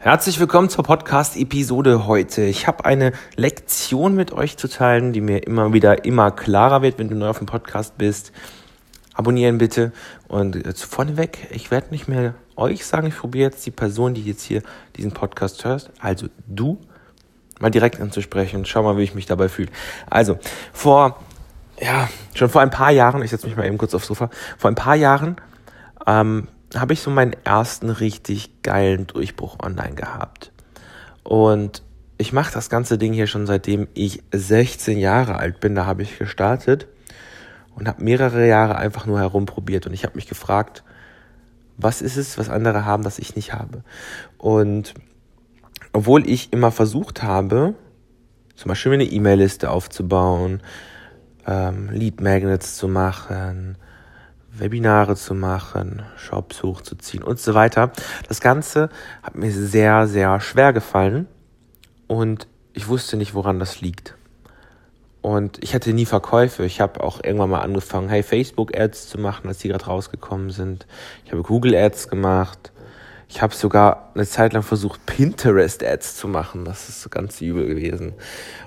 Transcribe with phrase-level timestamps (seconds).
[0.00, 2.42] Herzlich willkommen zur Podcast-Episode heute.
[2.42, 7.00] Ich habe eine Lektion mit euch zu teilen, die mir immer wieder immer klarer wird,
[7.00, 8.30] wenn du neu auf dem Podcast bist.
[9.14, 9.90] Abonnieren bitte.
[10.28, 14.22] Und äh, vorneweg, ich werde nicht mehr euch sagen, ich probiere jetzt die Person, die
[14.22, 14.62] jetzt hier
[14.96, 16.78] diesen Podcast hörst, also du,
[17.58, 18.66] mal direkt anzusprechen.
[18.66, 19.70] Schau mal, wie ich mich dabei fühle.
[20.08, 20.38] Also,
[20.72, 21.18] vor,
[21.80, 24.70] ja, schon vor ein paar Jahren, ich setze mich mal eben kurz aufs Sofa, vor
[24.70, 25.38] ein paar Jahren
[26.06, 30.52] ähm, habe ich so meinen ersten richtig geilen Durchbruch online gehabt.
[31.22, 31.82] Und
[32.18, 35.74] ich mache das ganze Ding hier schon seitdem ich 16 Jahre alt bin.
[35.74, 36.88] Da habe ich gestartet
[37.74, 39.86] und habe mehrere Jahre einfach nur herumprobiert.
[39.86, 40.82] Und ich habe mich gefragt,
[41.76, 43.84] was ist es, was andere haben, das ich nicht habe.
[44.36, 44.94] Und
[45.92, 47.74] obwohl ich immer versucht habe,
[48.56, 50.60] zum Beispiel eine E-Mail-Liste aufzubauen,
[51.46, 53.78] ähm, Lead Magnets zu machen,
[54.58, 57.92] Webinare zu machen, Shops hochzuziehen und so weiter.
[58.28, 58.88] Das Ganze
[59.22, 61.26] hat mir sehr, sehr schwer gefallen
[62.06, 64.14] und ich wusste nicht, woran das liegt.
[65.20, 66.64] Und ich hatte nie Verkäufe.
[66.64, 70.86] Ich habe auch irgendwann mal angefangen, hey, Facebook-Ads zu machen, als die gerade rausgekommen sind.
[71.24, 72.72] Ich habe Google-Ads gemacht.
[73.28, 76.64] Ich habe sogar eine Zeit lang versucht, Pinterest-Ads zu machen.
[76.64, 78.14] Das ist ganz übel gewesen.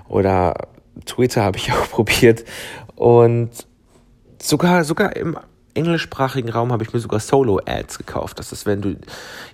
[0.08, 0.68] Oder
[1.06, 2.44] Twitter habe ich auch probiert.
[2.94, 3.66] Und
[4.40, 5.38] sogar, sogar im
[5.74, 8.38] englischsprachigen Raum habe ich mir sogar Solo-Ads gekauft.
[8.38, 8.96] Das ist, wenn du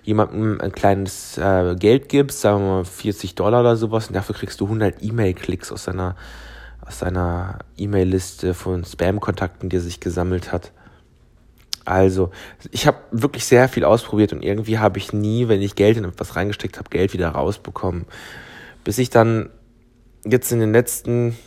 [0.03, 4.35] jemandem ein kleines äh, Geld gibst, sagen wir mal 40 Dollar oder sowas, und dafür
[4.35, 6.15] kriegst du 100 E-Mail-Klicks aus seiner
[6.89, 10.71] aus seiner E-Mail-Liste von Spam-Kontakten, die er sich gesammelt hat.
[11.85, 12.31] Also,
[12.71, 16.05] ich habe wirklich sehr viel ausprobiert und irgendwie habe ich nie, wenn ich Geld in
[16.05, 18.05] etwas reingesteckt habe, Geld wieder rausbekommen.
[18.83, 19.49] Bis ich dann
[20.25, 21.37] jetzt in den letzten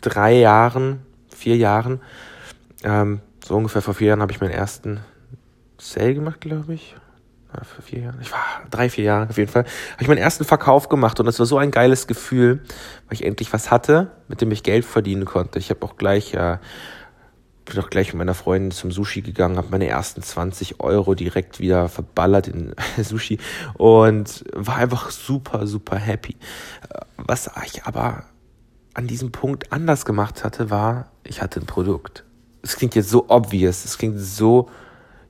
[0.00, 2.00] drei Jahren, vier Jahren,
[2.82, 5.00] ähm, so ungefähr vor vier Jahren habe ich meinen ersten
[5.78, 6.96] Sale gemacht, glaube ich.
[7.52, 8.18] Vor vier Jahren.
[8.20, 9.64] Ich war drei, vier Jahre auf jeden Fall.
[9.64, 12.62] Habe ich meinen ersten Verkauf gemacht und das war so ein geiles Gefühl,
[13.08, 15.58] weil ich endlich was hatte, mit dem ich Geld verdienen konnte.
[15.58, 16.58] Ich habe auch gleich äh,
[17.70, 21.60] bin auch gleich mit meiner Freundin zum Sushi gegangen, habe meine ersten 20 Euro direkt
[21.60, 23.38] wieder verballert in Sushi
[23.74, 26.36] und war einfach super, super happy.
[27.16, 28.24] Was ich aber
[28.94, 32.24] an diesem Punkt anders gemacht hatte, war, ich hatte ein Produkt
[32.62, 34.68] es klingt jetzt so obvious, es klingt so,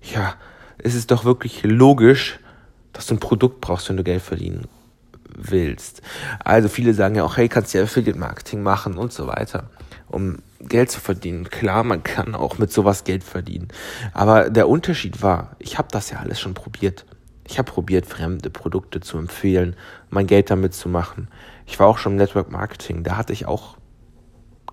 [0.02, 0.34] ja,
[0.78, 2.38] es ist doch wirklich logisch,
[2.92, 4.66] dass du ein Produkt brauchst, wenn du Geld verdienen
[5.36, 6.02] willst.
[6.44, 9.70] Also viele sagen ja auch, hey, kannst du ja Affiliate Marketing machen und so weiter,
[10.08, 11.48] um Geld zu verdienen.
[11.48, 13.68] Klar, man kann auch mit sowas Geld verdienen.
[14.12, 17.06] Aber der Unterschied war, ich habe das ja alles schon probiert.
[17.46, 19.74] Ich habe probiert, fremde Produkte zu empfehlen,
[20.08, 21.28] mein Geld damit zu machen.
[21.66, 23.76] Ich war auch schon im Network Marketing, da hatte ich auch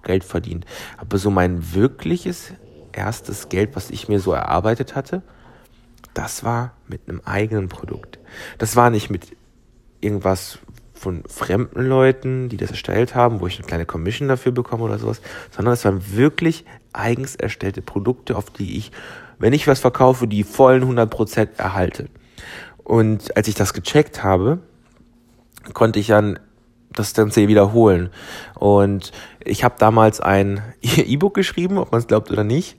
[0.07, 0.65] Geld verdient.
[0.97, 2.53] Aber so mein wirkliches
[2.93, 5.21] erstes Geld, was ich mir so erarbeitet hatte,
[6.13, 8.17] das war mit einem eigenen Produkt.
[8.57, 9.37] Das war nicht mit
[10.01, 10.57] irgendwas
[10.93, 14.97] von fremden Leuten, die das erstellt haben, wo ich eine kleine Commission dafür bekomme oder
[14.97, 15.21] sowas,
[15.55, 18.91] sondern es waren wirklich eigens erstellte Produkte, auf die ich,
[19.37, 22.09] wenn ich was verkaufe, die vollen 100% erhalte.
[22.83, 24.59] Und als ich das gecheckt habe,
[25.73, 26.39] konnte ich dann
[26.99, 28.09] das Ganze wiederholen.
[28.55, 29.11] Und
[29.43, 32.77] ich habe damals ein E-Book geschrieben, ob man es glaubt oder nicht,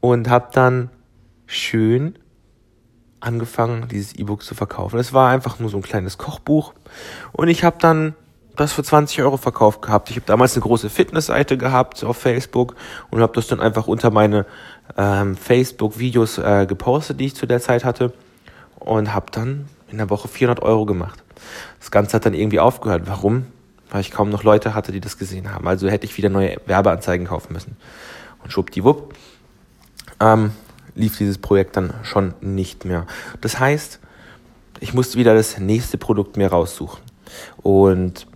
[0.00, 0.90] und habe dann
[1.46, 2.18] schön
[3.20, 4.98] angefangen, dieses E-Book zu verkaufen.
[4.98, 6.74] Es war einfach nur so ein kleines Kochbuch
[7.32, 8.14] und ich habe dann
[8.54, 10.10] das für 20 Euro verkauft gehabt.
[10.10, 12.74] Ich habe damals eine große Fitnessseite gehabt auf Facebook
[13.10, 14.46] und habe das dann einfach unter meine
[14.96, 18.12] ähm, Facebook-Videos äh, gepostet, die ich zu der Zeit hatte
[18.78, 21.22] und habe dann in der Woche 400 Euro gemacht.
[21.78, 23.02] Das Ganze hat dann irgendwie aufgehört.
[23.06, 23.46] Warum?
[23.90, 25.66] Weil ich kaum noch Leute hatte, die das gesehen haben.
[25.68, 27.76] Also hätte ich wieder neue Werbeanzeigen kaufen müssen.
[28.42, 29.14] Und schwuppdiwupp
[30.20, 30.52] ähm,
[30.94, 33.06] lief dieses Projekt dann schon nicht mehr.
[33.40, 34.00] Das heißt,
[34.80, 37.00] ich musste wieder das nächste Produkt mir raussuchen.
[37.62, 38.26] Und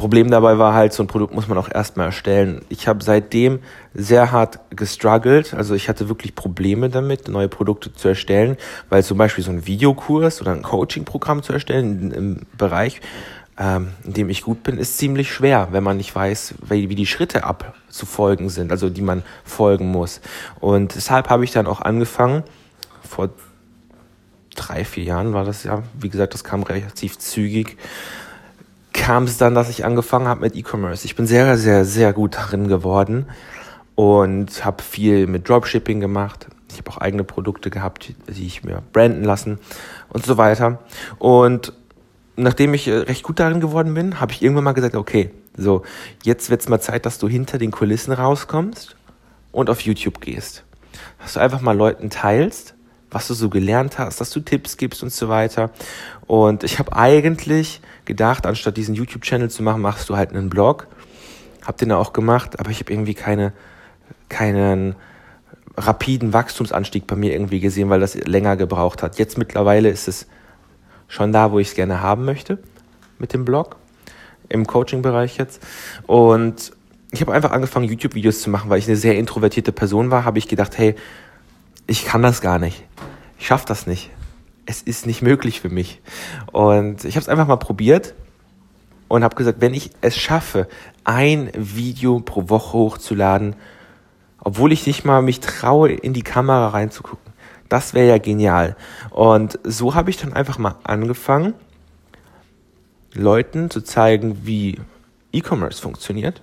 [0.00, 2.62] Problem dabei war halt, so ein Produkt muss man auch erstmal erstellen.
[2.70, 3.58] Ich habe seitdem
[3.92, 5.52] sehr hart gestruggelt.
[5.52, 8.56] Also ich hatte wirklich Probleme damit, neue Produkte zu erstellen,
[8.88, 13.02] weil zum Beispiel so ein Videokurs oder ein Coaching-Programm zu erstellen im Bereich,
[13.58, 16.94] ähm, in dem ich gut bin, ist ziemlich schwer, wenn man nicht weiß, wie, wie
[16.94, 20.22] die Schritte abzufolgen sind, also die man folgen muss.
[20.60, 22.42] Und deshalb habe ich dann auch angefangen,
[23.06, 23.28] vor
[24.56, 27.76] drei, vier Jahren war das ja, wie gesagt, das kam relativ zügig,
[29.10, 31.04] kam es dann, dass ich angefangen habe mit E-Commerce.
[31.04, 33.26] Ich bin sehr, sehr, sehr gut darin geworden
[33.96, 36.46] und habe viel mit Dropshipping gemacht.
[36.70, 39.58] Ich habe auch eigene Produkte gehabt, die ich mir branden lassen
[40.10, 40.78] und so weiter.
[41.18, 41.72] Und
[42.36, 45.82] nachdem ich äh, recht gut darin geworden bin, habe ich irgendwann mal gesagt, okay, so,
[46.22, 48.94] jetzt wird es mal Zeit, dass du hinter den Kulissen rauskommst
[49.50, 50.62] und auf YouTube gehst.
[51.18, 52.74] Dass du einfach mal Leuten teilst,
[53.10, 55.70] was du so gelernt hast, dass du Tipps gibst und so weiter.
[56.26, 60.86] Und ich habe eigentlich gedacht, anstatt diesen YouTube-Channel zu machen, machst du halt einen Blog.
[61.64, 63.52] Hab den auch gemacht, aber ich habe irgendwie keine,
[64.28, 64.94] keinen
[65.76, 69.18] rapiden Wachstumsanstieg bei mir irgendwie gesehen, weil das länger gebraucht hat.
[69.18, 70.26] Jetzt mittlerweile ist es
[71.08, 72.58] schon da, wo ich es gerne haben möchte
[73.18, 73.76] mit dem Blog,
[74.48, 75.62] im Coaching-Bereich jetzt.
[76.06, 76.72] Und
[77.12, 80.38] ich habe einfach angefangen, YouTube-Videos zu machen, weil ich eine sehr introvertierte Person war, habe
[80.38, 80.94] ich gedacht, hey,
[81.90, 82.84] ich kann das gar nicht.
[83.36, 84.10] Ich schaffe das nicht.
[84.64, 86.00] Es ist nicht möglich für mich.
[86.52, 88.14] Und ich habe es einfach mal probiert
[89.08, 90.68] und habe gesagt, wenn ich es schaffe,
[91.02, 93.56] ein Video pro Woche hochzuladen,
[94.38, 97.32] obwohl ich nicht mal mich traue, in die Kamera reinzugucken,
[97.68, 98.76] das wäre ja genial.
[99.10, 101.54] Und so habe ich dann einfach mal angefangen,
[103.14, 104.78] Leuten zu zeigen, wie
[105.32, 106.40] E-Commerce funktioniert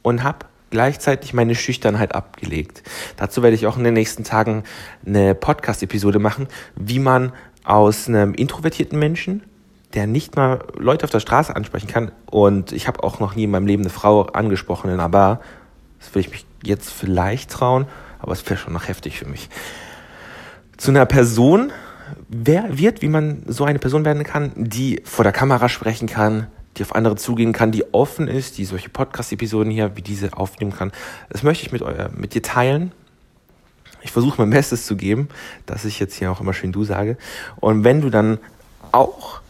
[0.00, 2.82] und habe gleichzeitig meine Schüchternheit abgelegt.
[3.16, 4.64] Dazu werde ich auch in den nächsten Tagen
[5.06, 7.32] eine Podcast-Episode machen, wie man
[7.64, 9.42] aus einem introvertierten Menschen,
[9.94, 13.44] der nicht mal Leute auf der Straße ansprechen kann, und ich habe auch noch nie
[13.44, 15.40] in meinem Leben eine Frau angesprochen in einer Bar,
[15.98, 17.86] das will ich mich jetzt vielleicht trauen,
[18.18, 19.48] aber es wäre schon noch heftig für mich,
[20.76, 21.72] zu einer Person
[22.28, 26.46] wer wird, wie man so eine Person werden kann, die vor der Kamera sprechen kann,
[26.76, 30.72] die auf andere zugehen kann, die offen ist, die solche Podcast-Episoden hier wie diese aufnehmen
[30.72, 30.92] kann.
[31.30, 32.92] Das möchte ich mit, euer, mit dir teilen.
[34.02, 35.28] Ich versuche mein Bestes zu geben,
[35.64, 37.16] dass ich jetzt hier auch immer schön du sage.
[37.56, 38.38] Und wenn du dann
[38.92, 39.40] auch,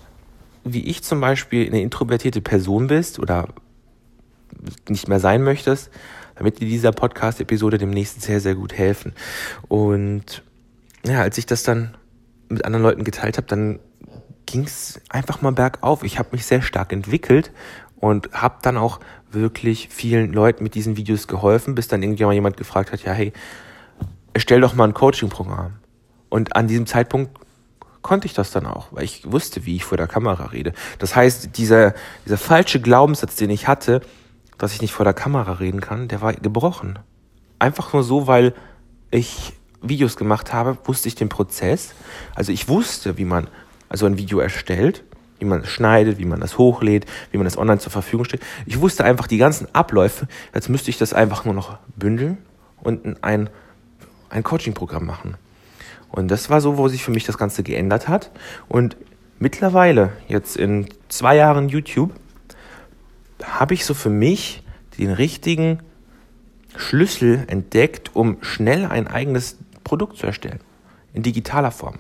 [0.64, 3.49] wie ich zum Beispiel, eine introvertierte Person bist oder
[4.88, 5.90] nicht mehr sein möchtest,
[6.37, 9.12] damit dir dieser Podcast-Episode demnächst sehr, sehr gut helfen.
[9.69, 10.43] Und
[11.05, 11.94] ja, als ich das dann
[12.49, 13.81] mit anderen Leuten geteilt habe, dann
[14.47, 16.03] ging es einfach mal bergauf.
[16.03, 17.53] Ich habe mich sehr stark entwickelt
[17.99, 19.01] und habe dann auch
[19.31, 23.33] wirklich vielen Leuten mit diesen Videos geholfen, bis dann irgendjemand jemand gefragt hat, ja hey,
[24.33, 25.75] erstell doch mal ein Coaching-Programm.
[26.29, 27.39] Und an diesem Zeitpunkt
[28.03, 30.73] konnte ich das dann auch, weil ich wusste, wie ich vor der Kamera rede.
[30.99, 31.95] Das heißt, dieser,
[32.25, 34.01] dieser falsche Glaubenssatz, den ich hatte,
[34.59, 36.99] dass ich nicht vor der Kamera reden kann, der war gebrochen.
[37.59, 38.55] Einfach nur so, weil
[39.11, 41.95] ich Videos gemacht habe, wusste ich den Prozess.
[42.35, 43.49] Also ich wusste, wie man
[43.88, 45.05] also ein Video erstellt,
[45.38, 48.43] wie man es schneidet, wie man das hochlädt, wie man das online zur Verfügung stellt.
[48.65, 50.29] Ich wusste einfach die ganzen Abläufe.
[50.55, 52.38] Jetzt müsste ich das einfach nur noch bündeln
[52.83, 53.50] und ein,
[54.31, 55.37] ein Coaching-Programm machen.
[56.11, 58.31] Und das war so, wo sich für mich das Ganze geändert hat.
[58.69, 58.97] Und
[59.38, 62.12] mittlerweile, jetzt in zwei Jahren YouTube,
[63.44, 64.62] habe ich so für mich
[64.99, 65.81] den richtigen
[66.77, 70.61] Schlüssel entdeckt, um schnell ein eigenes Produkt zu erstellen.
[71.12, 71.99] In digitaler Form.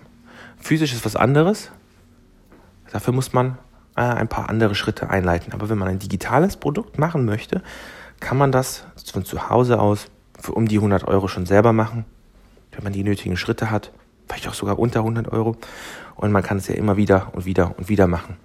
[0.58, 1.70] Physisch ist was anderes.
[2.92, 3.58] Dafür muss man
[3.96, 5.52] äh, ein paar andere Schritte einleiten.
[5.52, 7.62] Aber wenn man ein digitales Produkt machen möchte,
[8.20, 10.06] kann man das von zu Hause aus
[10.38, 12.04] für um die 100 Euro schon selber machen.
[12.72, 13.92] Wenn man die nötigen Schritte hat,
[14.28, 15.56] vielleicht auch sogar unter 100 Euro.
[16.14, 18.36] Und man kann es ja immer wieder und wieder und wieder machen.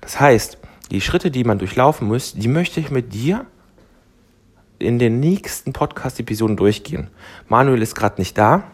[0.00, 0.58] Das heißt,
[0.90, 3.46] die Schritte, die man durchlaufen muss, die möchte ich mit dir
[4.78, 7.08] in den nächsten Podcast-Episoden durchgehen.
[7.48, 8.64] Manuel ist gerade nicht da,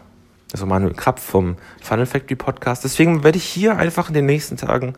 [0.53, 2.83] also Manuel Krapp vom Funnel Factory Podcast.
[2.83, 4.95] Deswegen werde ich hier einfach in den nächsten Tagen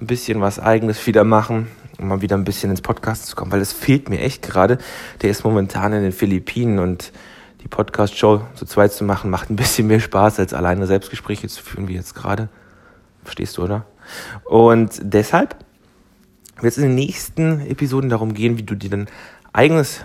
[0.00, 1.68] ein bisschen was Eigenes wieder machen,
[1.98, 4.78] um mal wieder ein bisschen ins Podcast zu kommen, weil es fehlt mir echt gerade.
[5.22, 7.12] Der ist momentan in den Philippinen und
[7.62, 11.62] die Podcast-Show zu zweit zu machen, macht ein bisschen mehr Spaß, als alleine Selbstgespräche zu
[11.62, 12.48] führen, wie jetzt gerade.
[13.24, 13.84] Verstehst du, oder?
[14.44, 15.56] Und deshalb
[16.60, 19.08] wird es in den nächsten Episoden darum gehen, wie du dir dein
[19.52, 20.04] eigenes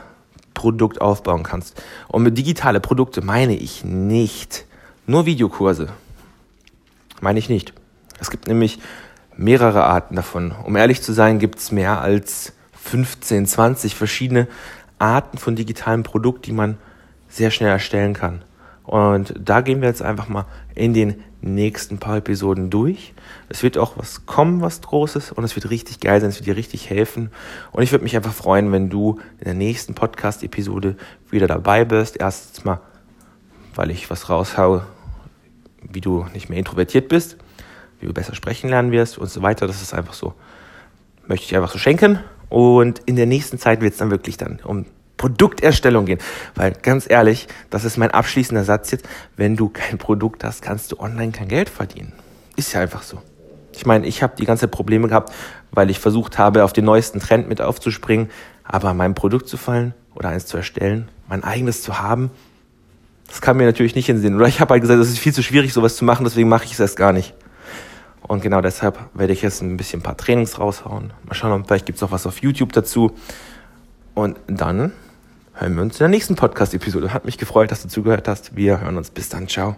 [0.53, 1.81] Produkt aufbauen kannst.
[2.07, 4.65] Und mit digitale Produkte meine ich nicht
[5.05, 5.89] nur Videokurse.
[7.21, 7.73] Meine ich nicht.
[8.19, 8.79] Es gibt nämlich
[9.35, 10.53] mehrere Arten davon.
[10.63, 14.47] Um ehrlich zu sein, gibt es mehr als 15, 20 verschiedene
[14.99, 16.77] Arten von digitalen Produkten, die man
[17.29, 18.43] sehr schnell erstellen kann.
[18.83, 20.45] Und da gehen wir jetzt einfach mal
[20.75, 23.13] in den nächsten paar Episoden durch.
[23.49, 26.47] Es wird auch was kommen, was Großes und es wird richtig geil sein, es wird
[26.47, 27.31] dir richtig helfen.
[27.71, 30.95] Und ich würde mich einfach freuen, wenn du in der nächsten Podcast-Episode
[31.29, 32.17] wieder dabei bist.
[32.19, 32.79] Erstens mal,
[33.75, 34.85] weil ich was raushaue,
[35.81, 37.37] wie du nicht mehr introvertiert bist,
[37.99, 39.67] wie du besser sprechen lernen wirst und so weiter.
[39.67, 40.33] Das ist einfach so,
[41.27, 42.19] möchte ich einfach so schenken.
[42.49, 44.85] Und in der nächsten Zeit wird es dann wirklich dann um
[45.17, 46.19] Produkterstellung gehen.
[46.55, 50.91] Weil ganz ehrlich, das ist mein abschließender Satz jetzt, wenn du kein Produkt hast, kannst
[50.91, 52.13] du online kein Geld verdienen.
[52.55, 53.21] Ist ja einfach so.
[53.71, 55.33] Ich meine, ich habe die ganze Probleme gehabt,
[55.71, 58.29] weil ich versucht habe, auf den neuesten Trend mit aufzuspringen,
[58.63, 62.29] aber mein Produkt zu fallen oder eins zu erstellen, mein eigenes zu haben,
[63.33, 64.35] das kam mir natürlich nicht in den Sinn.
[64.35, 66.65] Oder ich habe halt gesagt, es ist viel zu schwierig, sowas zu machen, deswegen mache
[66.65, 67.33] ich es erst gar nicht.
[68.21, 71.13] Und genau deshalb werde ich jetzt ein bisschen ein paar Trainings raushauen.
[71.25, 73.11] Mal schauen, vielleicht gibt es auch was auf YouTube dazu.
[74.13, 74.91] Und dann
[75.53, 77.11] hören wir uns in der nächsten Podcast-Episode.
[77.11, 78.55] Hat mich gefreut, dass du zugehört hast.
[78.55, 79.09] Wir hören uns.
[79.09, 79.47] Bis dann.
[79.47, 79.77] Ciao.